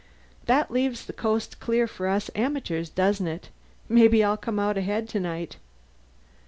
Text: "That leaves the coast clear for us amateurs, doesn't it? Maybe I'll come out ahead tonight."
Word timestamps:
"That 0.47 0.71
leaves 0.71 1.05
the 1.05 1.13
coast 1.13 1.59
clear 1.59 1.85
for 1.85 2.07
us 2.07 2.31
amateurs, 2.33 2.89
doesn't 2.89 3.27
it? 3.27 3.49
Maybe 3.87 4.23
I'll 4.23 4.35
come 4.35 4.57
out 4.57 4.75
ahead 4.75 5.07
tonight." 5.07 5.57